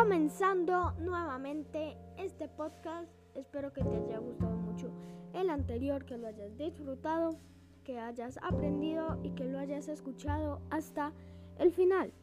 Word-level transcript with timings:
comenzando 0.00 0.92
nuevamente 0.92 1.94
este 2.16 2.48
podcast. 2.48 3.12
Espero 3.34 3.70
que 3.74 3.84
te 3.84 3.96
haya 3.98 4.18
gustado 4.18 4.56
mucho 4.56 4.90
el 5.34 5.50
anterior, 5.50 6.06
que 6.06 6.16
lo 6.16 6.26
hayas 6.26 6.56
disfrutado, 6.56 7.36
que 7.84 7.98
hayas 7.98 8.38
aprendido 8.42 9.18
y 9.22 9.32
que 9.32 9.44
lo 9.44 9.58
hayas 9.58 9.88
escuchado 9.88 10.62
hasta 10.70 11.12
el 11.58 11.70
final. 11.70 12.14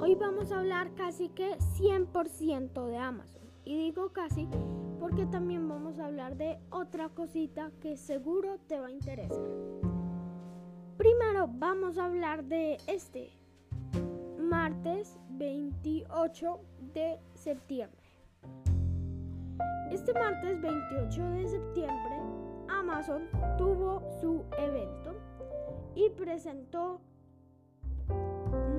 Hoy 0.00 0.14
vamos 0.14 0.52
a 0.52 0.60
hablar 0.60 0.94
casi 0.94 1.30
que 1.30 1.58
100% 1.58 2.86
de 2.86 2.96
Amazon. 2.96 3.42
Y 3.64 3.76
digo 3.76 4.12
casi 4.12 4.48
porque 5.00 5.26
también 5.26 5.68
vamos 5.68 5.98
a 5.98 6.06
hablar 6.06 6.36
de 6.36 6.60
otra 6.70 7.08
cosita 7.08 7.72
que 7.80 7.96
seguro 7.96 8.60
te 8.68 8.78
va 8.78 8.86
a 8.86 8.92
interesar. 8.92 9.50
Primero 10.96 11.48
vamos 11.54 11.98
a 11.98 12.04
hablar 12.04 12.44
de 12.44 12.78
este 12.86 13.32
martes 14.38 15.18
28 15.42 16.60
de 16.94 17.18
septiembre. 17.34 18.00
Este 19.90 20.14
martes 20.14 20.60
28 20.60 21.30
de 21.30 21.48
septiembre 21.48 22.20
Amazon 22.68 23.28
tuvo 23.58 24.00
su 24.20 24.44
evento 24.56 25.16
y 25.96 26.10
presentó 26.10 27.00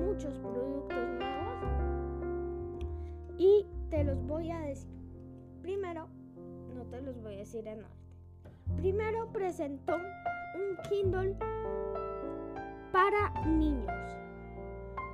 muchos 0.06 0.38
productos 0.38 1.06
nuevos 1.18 1.64
y 3.36 3.66
te 3.90 4.02
los 4.02 4.26
voy 4.26 4.50
a 4.50 4.60
decir. 4.60 4.88
Primero, 5.60 6.08
no 6.74 6.84
te 6.86 7.02
los 7.02 7.20
voy 7.22 7.34
a 7.34 7.38
decir 7.40 7.68
en 7.68 7.80
orden. 7.80 8.76
Primero 8.78 9.30
presentó 9.32 9.96
un 9.96 10.78
Kindle 10.88 11.36
para 12.90 13.44
niños 13.44 14.23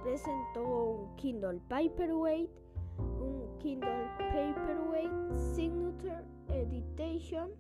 presentó 0.02 0.62
un 0.62 1.16
Kindle 1.16 1.60
Paperweight, 1.68 2.50
un 2.98 3.58
Kindle 3.58 4.08
Paperweight 4.18 5.12
Signature 5.54 6.24
Edition, 6.48 7.50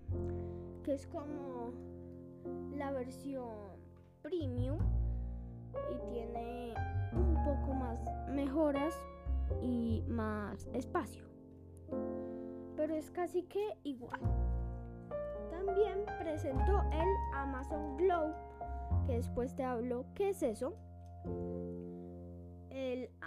que 0.82 0.94
es 0.94 1.06
como 1.06 1.72
la 2.76 2.90
versión 2.92 3.48
premium 4.22 4.78
y 5.90 6.12
tiene 6.12 6.74
un 7.12 7.34
poco 7.44 7.74
más 7.74 7.98
mejoras 8.30 8.94
y 9.62 10.02
más 10.08 10.68
espacio. 10.72 11.24
Pero 12.76 12.94
es 12.94 13.10
casi 13.10 13.42
que 13.42 13.76
igual. 13.84 14.20
También 15.50 16.04
presentó 16.18 16.82
el 16.92 17.08
Amazon 17.34 17.96
Glow, 17.98 18.32
que 19.06 19.14
después 19.14 19.54
te 19.54 19.62
hablo 19.62 20.06
qué 20.14 20.30
es 20.30 20.42
eso 20.42 20.74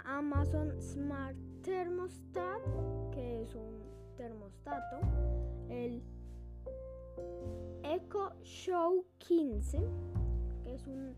Amazon 0.04 0.70
Smart 0.80 1.36
Thermostat, 1.62 2.60
que 3.10 3.42
es 3.42 3.54
un 3.54 3.80
termostato, 4.16 5.00
el 5.68 6.02
Echo 7.82 8.32
Show 8.42 9.06
15, 9.18 9.78
que 10.62 10.74
es 10.74 10.86
un 10.86 11.14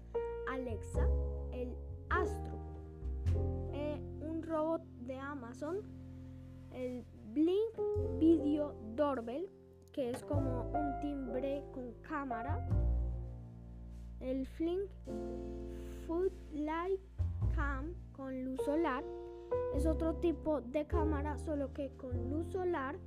Alexa, 0.52 1.08
el 1.52 1.76
Astro, 2.10 2.58
eh, 3.72 4.00
un 4.20 4.42
robot 4.42 4.82
de 5.00 5.18
Amazon, 5.18 5.78
el 6.72 7.04
Blink 7.32 8.20
Video 8.20 8.74
Doorbell, 8.94 9.50
que 9.92 10.10
es 10.10 10.22
como 10.24 10.70
un 10.70 11.00
timbre 11.00 11.64
con 11.72 11.92
cámara, 12.02 12.68
el 14.20 14.46
Flink 14.46 14.88
Food 16.06 16.32
Light 16.52 17.00
Cam 17.56 17.94
con 18.12 18.44
luz 18.44 18.60
solar. 18.66 19.02
Es 19.74 19.86
otro 19.86 20.16
tipo 20.16 20.60
de 20.60 20.86
cámara, 20.86 21.38
solo 21.38 21.72
que 21.72 21.96
con 21.96 22.28
luz 22.28 22.46
solar. 22.48 22.98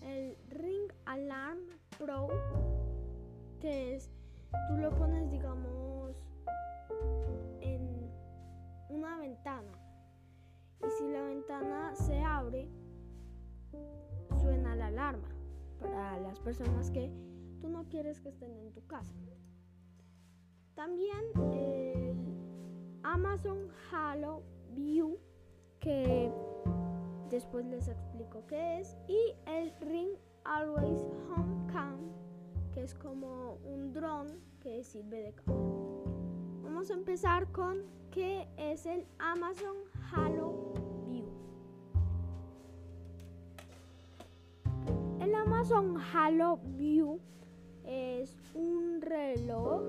El 0.00 0.38
Ring 0.48 0.90
Alarm 1.04 1.58
Pro, 1.98 2.28
que 3.60 3.96
es, 3.96 4.10
tú 4.68 4.78
lo 4.78 4.94
pones, 4.94 5.30
digamos, 5.30 6.16
en 7.60 8.10
una 8.88 9.18
ventana. 9.18 9.72
Y 10.80 10.90
si 10.98 11.08
la 11.10 11.22
ventana 11.24 11.94
se 11.96 12.22
abre, 12.22 12.70
suena 14.40 14.74
la 14.74 14.86
alarma 14.86 15.28
para 15.78 16.18
las 16.20 16.40
personas 16.40 16.90
que 16.90 17.12
tú 17.60 17.68
no 17.68 17.84
quieres 17.90 18.20
que 18.20 18.30
estén 18.30 18.56
en 18.56 18.72
tu 18.72 18.86
casa. 18.86 19.12
También 20.74 21.24
el 21.52 22.07
Amazon 23.08 23.70
Halo 23.90 24.42
View, 24.74 25.16
que 25.80 26.30
después 27.30 27.64
les 27.64 27.88
explico 27.88 28.44
qué 28.46 28.80
es, 28.80 28.98
y 29.08 29.34
el 29.46 29.72
Ring 29.80 30.10
Always 30.44 31.00
Home 31.30 31.72
Cam, 31.72 31.96
que 32.74 32.82
es 32.82 32.94
como 32.94 33.54
un 33.64 33.94
dron 33.94 34.26
que 34.60 34.84
sirve 34.84 35.22
de 35.22 35.32
cámara. 35.32 35.58
Vamos 36.62 36.90
a 36.90 36.94
empezar 36.94 37.50
con 37.50 37.78
qué 38.10 38.46
es 38.58 38.84
el 38.84 39.06
Amazon 39.18 39.76
Halo 40.12 40.74
View. 41.06 41.30
El 45.22 45.34
Amazon 45.34 45.96
Halo 46.12 46.58
View 46.76 47.18
es 47.84 48.36
un 48.52 49.00
reloj, 49.00 49.82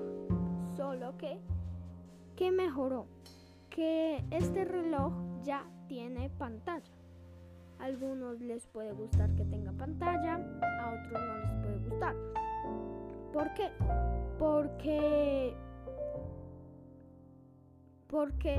solo 0.74 1.18
que 1.18 1.38
¿Qué 2.40 2.50
mejoró? 2.50 3.06
Que 3.68 4.24
este 4.30 4.64
reloj 4.64 5.12
ya 5.42 5.62
tiene 5.88 6.30
pantalla. 6.30 6.90
A 7.78 7.84
algunos 7.84 8.40
les 8.40 8.66
puede 8.66 8.92
gustar 8.92 9.34
que 9.34 9.44
tenga 9.44 9.72
pantalla, 9.72 10.36
a 10.36 10.94
otros 10.94 11.20
no 11.20 11.36
les 11.36 11.50
puede 11.60 11.78
gustar. 11.90 12.16
¿Por 13.34 13.52
qué? 13.52 13.68
Porque 14.38 15.54
porque 18.06 18.58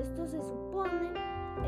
esto 0.00 0.28
se 0.28 0.40
supone 0.40 1.10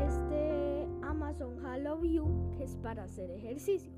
este 0.07 0.87
Amazon 1.01 1.65
Halo 1.65 1.97
View 1.97 2.53
que 2.55 2.63
es 2.63 2.77
para 2.77 3.03
hacer 3.03 3.29
ejercicio. 3.31 3.91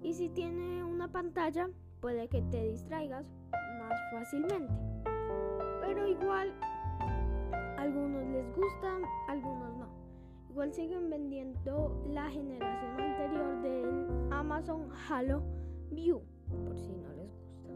Y 0.00 0.14
si 0.14 0.30
tiene 0.30 0.82
una 0.82 1.12
pantalla, 1.12 1.68
puede 2.00 2.28
que 2.28 2.40
te 2.40 2.70
distraigas 2.70 3.26
más 3.52 4.00
fácilmente. 4.12 4.72
Pero 5.82 6.06
igual 6.06 6.54
algunos 7.80 8.26
les 8.26 8.54
gustan, 8.54 9.02
algunos 9.26 9.74
no. 9.78 9.88
Igual 10.50 10.72
siguen 10.72 11.08
vendiendo 11.08 12.04
la 12.08 12.28
generación 12.28 13.00
anterior 13.00 13.62
del 13.62 14.32
Amazon 14.32 14.88
Halo 15.08 15.42
View, 15.90 16.22
por 16.66 16.78
si 16.78 16.92
no 16.92 17.08
les 17.14 17.32
gusta. 17.32 17.70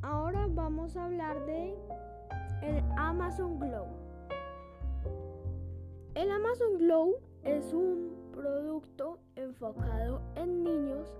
Ahora 0.00 0.46
vamos 0.48 0.96
a 0.96 1.04
hablar 1.04 1.44
de 1.44 1.76
el 2.62 2.82
Amazon 2.96 3.58
Glow. 3.58 3.86
El 6.14 6.30
Amazon 6.30 6.78
Glow 6.78 7.16
es 7.42 7.74
un 7.74 8.30
producto 8.32 9.18
enfocado 9.34 10.22
en 10.36 10.64
niños 10.64 11.12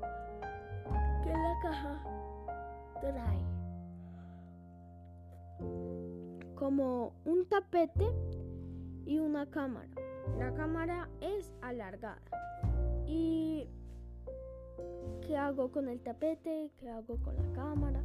que 1.22 1.30
la 1.30 1.58
caja 1.60 2.02
trae 3.02 3.55
como 6.66 7.12
un 7.24 7.46
tapete 7.46 8.08
y 9.04 9.20
una 9.20 9.48
cámara. 9.48 9.88
La 10.36 10.52
cámara 10.52 11.08
es 11.20 11.54
alargada. 11.62 12.20
¿Y 13.06 13.68
qué 15.24 15.36
hago 15.36 15.70
con 15.70 15.88
el 15.88 16.00
tapete? 16.00 16.72
¿Qué 16.76 16.88
hago 16.88 17.18
con 17.22 17.36
la 17.36 17.52
cámara? 17.52 18.02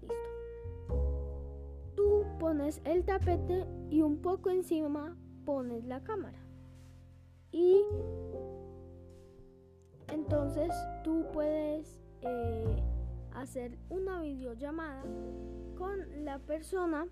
Listo. 0.00 0.94
Tú 1.96 2.24
pones 2.38 2.80
el 2.84 3.04
tapete 3.04 3.66
y 3.90 4.02
un 4.02 4.18
poco 4.18 4.50
encima 4.50 5.16
pones 5.44 5.84
la 5.84 6.04
cámara. 6.04 6.38
Y 7.50 7.82
entonces 10.06 10.72
tú 11.02 11.26
puedes 11.32 12.00
eh, 12.20 12.80
hacer 13.34 13.76
una 13.90 14.20
videollamada 14.20 15.02
con 15.76 16.24
la 16.24 16.38
persona 16.38 17.08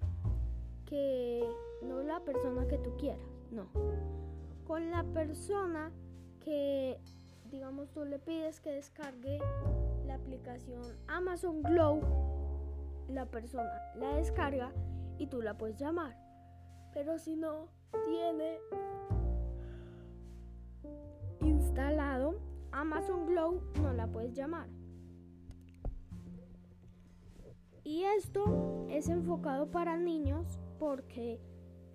que 0.90 1.48
no 1.82 2.02
la 2.02 2.20
persona 2.20 2.66
que 2.66 2.76
tú 2.78 2.96
quieras, 2.98 3.24
no. 3.52 3.68
Con 4.66 4.90
la 4.90 5.04
persona 5.04 5.92
que 6.40 6.98
digamos 7.50 7.90
tú 7.92 8.04
le 8.04 8.18
pides 8.18 8.60
que 8.60 8.72
descargue 8.72 9.38
la 10.06 10.14
aplicación 10.16 10.82
Amazon 11.06 11.62
Glow, 11.62 12.00
la 13.08 13.26
persona 13.26 13.70
la 13.96 14.16
descarga 14.16 14.72
y 15.18 15.28
tú 15.28 15.40
la 15.42 15.56
puedes 15.56 15.76
llamar. 15.76 16.16
Pero 16.92 17.18
si 17.18 17.36
no 17.36 17.68
tiene 18.04 18.58
instalado 21.40 22.40
Amazon 22.72 23.26
Glow, 23.26 23.62
no 23.80 23.92
la 23.92 24.08
puedes 24.08 24.34
llamar. 24.34 24.68
Y 27.84 28.04
esto 28.04 28.86
es 28.88 29.08
enfocado 29.08 29.70
para 29.70 29.96
niños 29.96 30.58
porque 30.80 31.38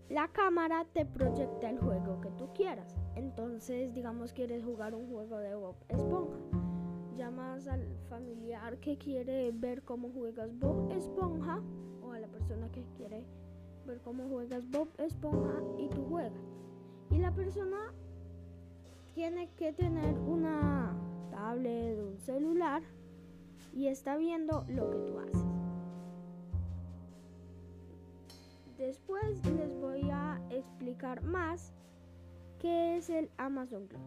la 0.10 0.28
cámara 0.28 0.86
te 0.94 1.06
proyecta 1.06 1.72
el 1.72 1.80
juego 1.80 2.22
que 2.22 2.30
tú 2.38 2.54
quieras. 2.54 2.96
Entonces, 3.16 3.94
digamos, 3.96 4.32
quieres 4.32 4.64
jugar 4.64 4.94
un 4.94 5.10
juego 5.12 5.40
de 5.40 5.56
Bob 5.56 5.76
Esponja. 5.90 6.38
Llamas 7.18 7.68
al 7.68 7.84
familiar 8.08 8.78
que 8.78 8.98
quiere 8.98 9.52
ver 9.52 9.82
cómo 9.82 10.12
juegas 10.12 10.58
Bob 10.60 10.92
Esponja 10.92 11.62
o 12.04 12.12
a 12.12 12.20
la 12.20 12.28
persona 12.28 12.72
que 12.72 12.86
quiere 12.96 13.26
ver 13.88 14.00
cómo 14.02 14.30
juegas 14.30 14.70
Bob 14.70 14.90
Esponja 15.00 15.64
y 15.80 15.90
tú 15.90 16.06
juegas. 16.06 16.46
Y 17.10 17.18
la 17.18 17.32
persona 17.32 17.92
tiene 19.16 19.50
que 19.56 19.74
tener 19.74 20.16
una 20.20 20.96
tablet, 21.32 22.00
un 22.00 22.20
celular 22.20 22.84
y 23.74 23.88
está 23.88 24.16
viendo 24.16 24.64
lo 24.68 24.92
que 24.92 24.98
tú 25.00 25.20
haces. 25.20 25.55
Después 28.78 29.46
les 29.46 29.74
voy 29.80 30.10
a 30.12 30.42
explicar 30.50 31.24
más 31.24 31.74
qué 32.60 32.98
es 32.98 33.10
el 33.10 33.30
Amazon 33.38 33.88
Club. 33.88 34.02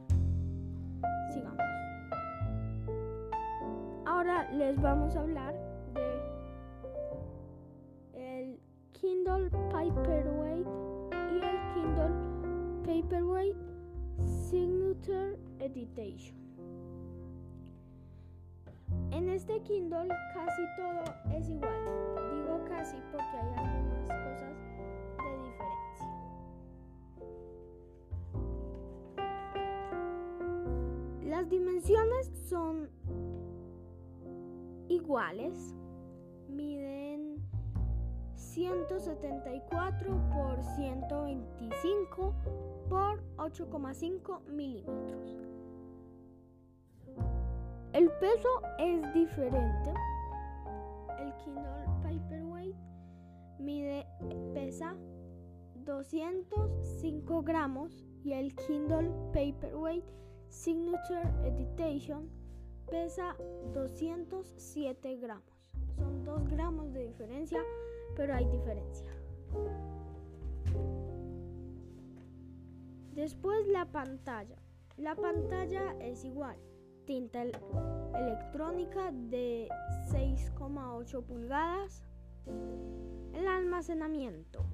Sigamos. 1.32 1.62
Ahora 4.04 4.50
les 4.52 4.78
vamos 4.80 5.16
a 5.16 5.20
hablar 5.20 5.54
de 5.94 6.18
el 8.14 8.60
Kindle 8.92 9.50
Paperweight 9.70 10.66
y 11.12 11.40
el 11.44 11.58
Kindle 11.72 12.12
Paperweight 12.84 13.56
Signature 14.26 15.38
Edition. 15.60 16.36
En 19.12 19.30
este 19.30 19.62
Kindle 19.62 20.08
casi 20.34 20.62
todo 20.76 21.04
es 21.34 21.48
igual. 21.48 22.27
Las 31.48 31.58
dimensiones 31.58 32.30
son 32.50 32.90
iguales. 34.90 35.74
Miden 36.46 37.42
174 38.34 40.28
por 40.30 40.62
125 40.76 42.34
por 42.90 43.22
8,5 43.36 44.44
milímetros. 44.50 45.38
El 47.94 48.10
peso 48.20 48.48
es 48.78 49.14
diferente. 49.14 49.94
El 51.18 51.32
Kindle 51.36 51.86
Paperweight 52.02 52.76
mide, 53.58 54.06
pesa 54.52 54.94
205 55.76 57.42
gramos 57.42 58.04
y 58.22 58.34
el 58.34 58.54
Kindle 58.54 59.10
Paperweight 59.32 60.04
Signature 60.48 61.22
Edition 61.44 62.28
pesa 62.90 63.36
207 63.74 65.16
gramos. 65.18 65.44
Son 65.96 66.24
2 66.24 66.48
gramos 66.48 66.92
de 66.92 67.06
diferencia, 67.08 67.60
pero 68.16 68.34
hay 68.34 68.46
diferencia. 68.46 69.06
Después 73.14 73.66
la 73.68 73.86
pantalla. 73.86 74.56
La 74.96 75.14
pantalla 75.14 75.96
es 76.00 76.24
igual 76.24 76.56
tinta 77.04 77.42
electrónica 77.42 79.10
de 79.12 79.68
6,8 80.10 81.24
pulgadas. 81.24 82.02
El 83.34 83.48
almacenamiento. 83.48 84.64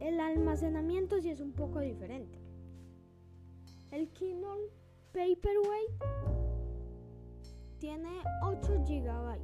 El 0.00 0.18
almacenamiento 0.18 1.20
sí 1.20 1.30
es 1.30 1.40
un 1.40 1.52
poco 1.52 1.80
diferente. 1.80 2.41
El 3.92 4.08
Kindle 4.14 4.70
Paperweight 5.12 5.90
tiene 7.78 8.22
8 8.42 8.84
GB 8.86 9.38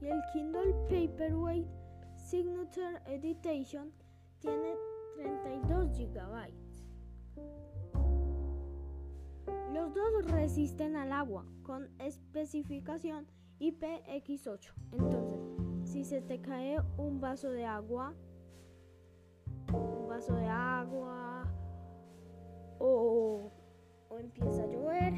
y 0.00 0.06
el 0.06 0.20
Kindle 0.32 0.72
Paperweight 0.88 1.68
Signature 2.16 3.02
Edition 3.06 3.92
tiene 4.38 4.74
32 5.16 5.90
GB. 5.98 6.64
Los 9.74 9.92
dos 9.92 10.30
resisten 10.30 10.96
al 10.96 11.12
agua 11.12 11.44
con 11.62 11.90
especificación 12.00 13.26
IPX8. 13.60 14.72
Entonces, 14.92 15.90
si 15.90 16.04
se 16.04 16.22
te 16.22 16.40
cae 16.40 16.78
un 16.96 17.20
vaso 17.20 17.50
de 17.50 17.66
agua, 17.66 18.14
un 19.72 20.08
vaso 20.08 20.34
de 20.34 20.46
agua 20.46 21.52
o, 22.78 23.52
empieza 24.18 24.64
a 24.64 24.66
llover, 24.66 25.14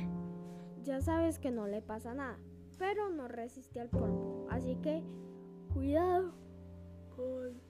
ya 0.83 1.01
sabes 1.01 1.39
que 1.39 1.51
no 1.51 1.67
le 1.67 1.83
pasa 1.83 2.15
nada, 2.15 2.39
pero 2.79 3.11
no 3.11 3.29
resiste 3.29 3.81
al 3.81 3.89
polvo. 3.89 4.47
Así 4.51 4.77
que 4.77 5.03
cuidado 5.73 6.33
con 7.15 7.61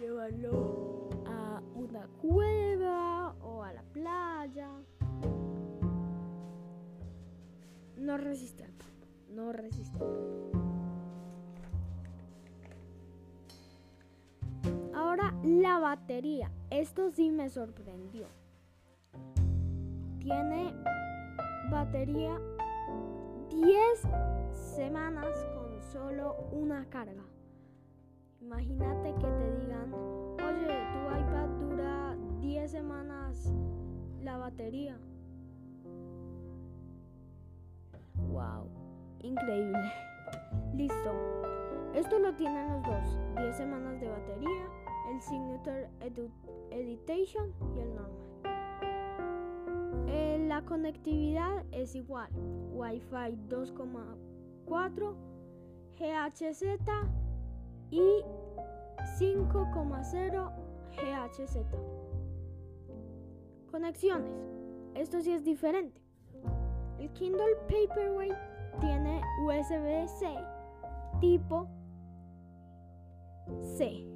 llevarlo 0.00 1.08
a 1.26 1.62
una 1.74 2.06
cueva 2.20 3.34
o 3.40 3.62
a 3.62 3.72
la 3.72 3.82
playa. 3.82 4.70
no 8.06 8.16
resiste 8.16 8.62
al 8.62 8.72
polvo, 8.72 9.06
no 9.30 9.52
resiste 9.52 9.98
al 9.98 10.06
polvo. 10.06 10.50
Ahora 14.94 15.34
la 15.42 15.80
batería, 15.80 16.50
esto 16.70 17.10
sí 17.10 17.30
me 17.30 17.50
sorprendió. 17.50 18.28
Tiene 20.26 20.74
batería 21.70 22.36
10 23.48 24.08
semanas 24.52 25.46
con 25.54 25.80
solo 25.80 26.48
una 26.50 26.84
carga. 26.86 27.22
Imagínate 28.40 29.14
que 29.14 29.26
te 29.28 29.60
digan, 29.60 29.94
oye, 29.94 30.66
tu 30.66 31.16
iPad 31.16 31.48
dura 31.60 32.16
10 32.40 32.68
semanas 32.72 33.52
la 34.24 34.36
batería. 34.38 34.98
Wow, 38.16 38.68
increíble. 39.20 39.78
Listo. 40.74 41.12
Esto 41.94 42.18
lo 42.18 42.34
tienen 42.34 42.72
los 42.72 42.82
dos. 42.82 43.20
10 43.36 43.56
semanas 43.56 44.00
de 44.00 44.08
batería, 44.08 44.66
el 45.08 45.22
Signature 45.22 45.88
Editation 46.72 47.54
y 47.76 47.78
el 47.78 47.94
normal. 47.94 48.25
La 50.56 50.64
conectividad 50.64 51.66
es 51.70 51.94
igual. 51.94 52.30
Wi-Fi 52.72 53.36
2,4, 53.46 55.14
GHZ 55.98 56.62
y 57.90 58.22
5,0 59.20 60.52
GHZ. 60.96 61.58
Conexiones. 63.70 64.32
Esto 64.94 65.20
sí 65.20 65.32
es 65.32 65.44
diferente. 65.44 66.00
El 67.00 67.12
Kindle 67.12 67.56
Paperweight 67.68 68.38
tiene 68.80 69.20
USB-C 69.44 70.38
tipo 71.20 71.68
C. 73.76 74.15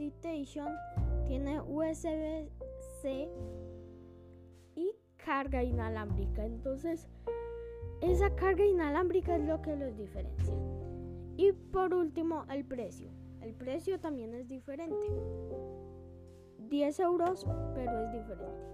Edition 0.00 0.72
tiene 1.26 1.60
USB-C 1.60 3.28
y 4.74 4.94
carga 5.16 5.62
inalámbrica. 5.62 6.44
Entonces, 6.44 7.08
esa 8.00 8.34
carga 8.34 8.64
inalámbrica 8.64 9.36
es 9.36 9.44
lo 9.44 9.62
que 9.62 9.76
los 9.76 9.96
diferencia. 9.96 10.54
Y 11.36 11.52
por 11.52 11.94
último, 11.94 12.44
el 12.50 12.64
precio. 12.64 13.08
El 13.40 13.54
precio 13.54 13.98
también 13.98 14.34
es 14.34 14.48
diferente. 14.48 15.06
10 16.58 17.00
euros, 17.00 17.46
pero 17.74 17.98
es 18.00 18.12
diferente. 18.12 18.72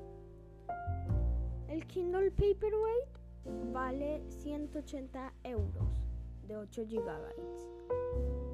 El 1.68 1.86
Kindle 1.86 2.30
Paperweight 2.30 3.72
vale 3.72 4.22
180 4.28 5.32
euros 5.44 6.02
de 6.46 6.56
8 6.56 6.84
GB. 6.86 8.47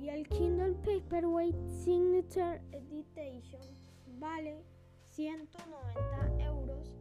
Y 0.00 0.08
el 0.08 0.28
Kindle 0.28 0.74
Paperweight 0.84 1.56
Signature 1.68 2.60
Edition 2.72 3.60
vale 4.18 4.62
190 5.02 6.44
euros 6.44 6.92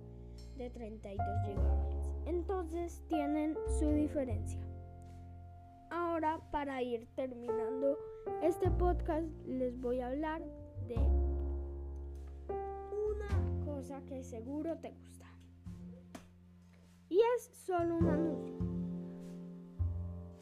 de 0.58 0.70
32 0.70 1.26
GB. 1.46 2.28
Entonces 2.28 3.04
tienen 3.08 3.56
su 3.80 3.92
diferencia. 3.92 4.60
Ahora 5.90 6.40
para 6.52 6.82
ir 6.82 7.08
terminando 7.16 7.98
este 8.42 8.70
podcast 8.72 9.28
les 9.46 9.80
voy 9.80 10.02
a 10.02 10.08
hablar 10.08 10.44
de 10.88 10.96
cosa 13.64 14.02
que 14.06 14.24
seguro 14.24 14.76
te 14.80 14.92
gusta. 14.92 15.28
Y 17.10 17.20
es 17.36 17.52
solo 17.54 17.98
un 17.98 18.10
anuncio. 18.10 18.67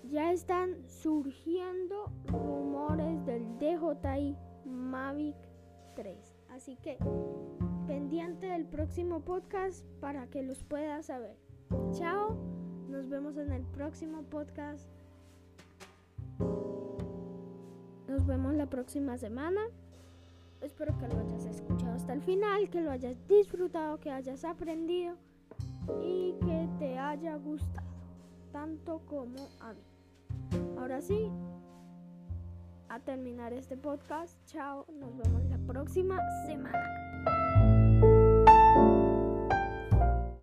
Ya 0.09 0.31
están 0.31 0.88
surgiendo 0.88 2.12
rumores 2.25 3.25
del 3.25 3.57
DJI 3.59 4.35
Mavic 4.65 5.35
3. 5.95 6.17
Así 6.50 6.75
que 6.77 6.97
pendiente 7.88 8.47
del 8.47 8.65
próximo 8.65 9.21
podcast 9.21 9.85
para 10.00 10.27
que 10.27 10.43
los 10.43 10.63
puedas 10.63 11.07
saber. 11.07 11.38
Chao, 11.91 12.38
nos 12.89 13.09
vemos 13.09 13.38
en 13.38 13.51
el 13.51 13.63
próximo 13.63 14.24
podcast. 14.24 14.88
Nos 18.07 18.25
vemos 18.25 18.53
la 18.53 18.69
próxima 18.69 19.17
semana. 19.17 19.62
Espero 20.62 20.97
que 20.97 21.07
lo 21.07 21.19
hayas 21.19 21.45
escuchado 21.45 21.93
hasta 21.93 22.13
el 22.13 22.21
final, 22.21 22.69
que 22.69 22.81
lo 22.81 22.91
hayas 22.91 23.15
disfrutado, 23.27 24.00
que 24.00 24.12
hayas 24.12 24.45
aprendido 24.45 25.15
y 26.01 26.35
que 26.39 26.69
te 26.79 26.97
haya 26.97 27.35
gustado, 27.35 27.88
tanto 28.51 29.01
como 29.05 29.50
a 29.59 29.74
mí. 29.74 29.94
Ahora 30.77 31.01
sí, 31.01 31.32
a 32.89 33.00
terminar 33.00 33.53
este 33.53 33.77
podcast. 33.77 34.38
Chao, 34.46 34.86
nos 35.00 35.17
vemos 35.17 35.44
la 35.46 35.58
próxima 35.65 36.20
semana. 36.46 37.04